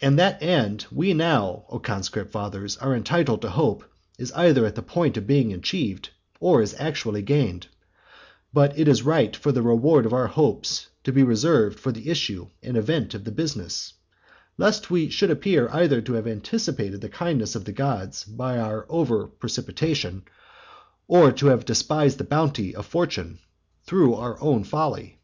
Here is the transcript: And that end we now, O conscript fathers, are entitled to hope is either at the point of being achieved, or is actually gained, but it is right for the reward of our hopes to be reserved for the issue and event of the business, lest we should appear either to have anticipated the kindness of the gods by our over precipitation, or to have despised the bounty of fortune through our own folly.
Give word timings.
And 0.00 0.18
that 0.18 0.42
end 0.42 0.86
we 0.90 1.14
now, 1.14 1.66
O 1.68 1.78
conscript 1.78 2.32
fathers, 2.32 2.76
are 2.78 2.96
entitled 2.96 3.42
to 3.42 3.50
hope 3.50 3.84
is 4.18 4.32
either 4.32 4.66
at 4.66 4.74
the 4.74 4.82
point 4.82 5.16
of 5.16 5.28
being 5.28 5.52
achieved, 5.52 6.10
or 6.40 6.60
is 6.62 6.74
actually 6.80 7.22
gained, 7.22 7.68
but 8.52 8.76
it 8.76 8.88
is 8.88 9.04
right 9.04 9.36
for 9.36 9.52
the 9.52 9.62
reward 9.62 10.04
of 10.04 10.12
our 10.12 10.26
hopes 10.26 10.88
to 11.04 11.12
be 11.12 11.22
reserved 11.22 11.78
for 11.78 11.92
the 11.92 12.10
issue 12.10 12.48
and 12.60 12.76
event 12.76 13.14
of 13.14 13.22
the 13.22 13.30
business, 13.30 13.92
lest 14.58 14.90
we 14.90 15.08
should 15.10 15.30
appear 15.30 15.68
either 15.70 16.00
to 16.00 16.14
have 16.14 16.26
anticipated 16.26 17.00
the 17.00 17.08
kindness 17.08 17.54
of 17.54 17.64
the 17.64 17.72
gods 17.72 18.24
by 18.24 18.58
our 18.58 18.84
over 18.88 19.28
precipitation, 19.28 20.24
or 21.06 21.30
to 21.30 21.46
have 21.46 21.64
despised 21.64 22.18
the 22.18 22.24
bounty 22.24 22.74
of 22.74 22.84
fortune 22.84 23.38
through 23.86 24.12
our 24.14 24.40
own 24.42 24.64
folly. 24.64 25.20